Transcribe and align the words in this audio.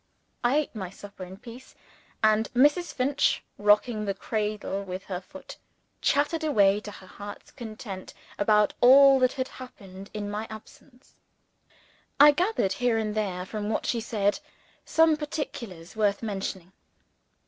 I 0.43 0.55
ate 0.57 0.73
my 0.73 0.89
supper 0.89 1.23
in 1.23 1.37
peace; 1.37 1.75
and 2.23 2.51
Mrs. 2.55 2.91
Finch 2.91 3.43
(rocking 3.59 4.05
the 4.05 4.15
cradle 4.15 4.83
with 4.83 5.03
her 5.03 5.21
foot) 5.21 5.57
chattered 6.01 6.43
away 6.43 6.79
to 6.79 6.89
her 6.89 7.05
heart's 7.05 7.51
content 7.51 8.15
about 8.39 8.73
all 8.81 9.19
that 9.19 9.33
had 9.33 9.47
happened 9.47 10.09
in 10.11 10.27
my 10.27 10.47
absence. 10.49 11.13
I 12.19 12.31
gathered, 12.31 12.73
here 12.73 12.97
and 12.97 13.13
there, 13.13 13.45
from 13.45 13.69
what 13.69 13.85
she 13.85 14.01
said, 14.01 14.39
some 14.85 15.17
particulars 15.17 15.95
worth 15.95 16.23
mentioning. 16.23 16.71